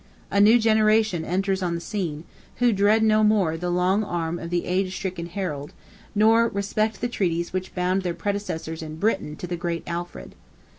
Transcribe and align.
A 0.31 0.41
new 0.41 0.57
generation 0.57 1.23
enters 1.23 1.61
on 1.61 1.75
the 1.75 1.79
scene, 1.79 2.23
who 2.55 2.73
dread 2.73 3.03
no 3.03 3.23
more 3.23 3.55
the 3.55 3.69
long 3.69 4.03
arm 4.03 4.39
of 4.39 4.49
the 4.49 4.65
age 4.65 4.95
stricken 4.95 5.27
Harold, 5.27 5.73
nor 6.15 6.47
respect 6.47 7.01
the 7.01 7.07
treaties 7.07 7.53
which 7.53 7.75
bound 7.75 8.01
their 8.01 8.15
predecessors 8.15 8.81
in 8.81 8.95
Britain 8.95 9.35
to 9.35 9.45
the 9.45 9.55
great 9.57 9.83
Alfred. 9.85 10.33